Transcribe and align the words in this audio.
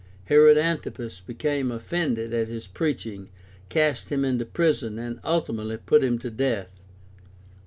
Herod 0.23 0.57
Antipas 0.57 1.19
became 1.19 1.71
offended 1.71 2.33
at 2.33 2.47
his 2.47 2.65
preaching, 2.65 3.29
cast 3.69 4.11
him 4.11 4.25
into 4.25 4.45
prison, 4.45 4.97
and 4.97 5.19
ultimately 5.23 5.77
put 5.77 6.03
him 6.03 6.17
to 6.17 6.31
death. 6.31 6.71